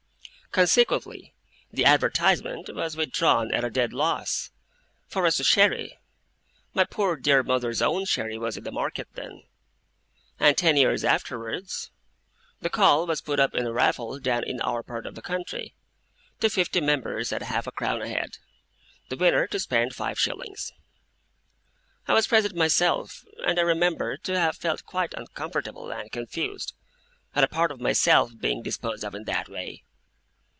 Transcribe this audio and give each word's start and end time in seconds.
Consequently 0.53 1.33
the 1.71 1.85
advertisement 1.85 2.67
was 2.75 2.97
withdrawn 2.97 3.53
at 3.53 3.63
a 3.63 3.69
dead 3.69 3.93
loss 3.93 4.51
for 5.07 5.25
as 5.25 5.37
to 5.37 5.45
sherry, 5.45 5.97
my 6.73 6.83
poor 6.83 7.15
dear 7.15 7.41
mother's 7.41 7.81
own 7.81 8.03
sherry 8.03 8.37
was 8.37 8.57
in 8.57 8.65
the 8.65 8.69
market 8.73 9.07
then 9.13 9.43
and 10.41 10.57
ten 10.57 10.75
years 10.75 11.05
afterwards, 11.05 11.89
the 12.59 12.69
caul 12.69 13.07
was 13.07 13.21
put 13.21 13.39
up 13.39 13.55
in 13.55 13.65
a 13.65 13.71
raffle 13.71 14.19
down 14.19 14.43
in 14.43 14.59
our 14.59 14.83
part 14.83 15.05
of 15.05 15.15
the 15.15 15.21
country, 15.21 15.73
to 16.41 16.49
fifty 16.49 16.81
members 16.81 17.31
at 17.31 17.43
half 17.43 17.65
a 17.65 17.71
crown 17.71 18.01
a 18.01 18.09
head, 18.09 18.37
the 19.07 19.15
winner 19.15 19.47
to 19.47 19.57
spend 19.57 19.95
five 19.95 20.19
shillings. 20.19 20.73
I 22.09 22.13
was 22.13 22.27
present 22.27 22.55
myself, 22.55 23.23
and 23.47 23.57
I 23.57 23.61
remember 23.61 24.17
to 24.17 24.37
have 24.37 24.57
felt 24.57 24.83
quite 24.85 25.13
uncomfortable 25.13 25.89
and 25.91 26.11
confused, 26.11 26.73
at 27.33 27.45
a 27.45 27.47
part 27.47 27.71
of 27.71 27.79
myself 27.79 28.33
being 28.37 28.61
disposed 28.61 29.05
of 29.05 29.15
in 29.15 29.23
that 29.23 29.47
way. 29.47 29.83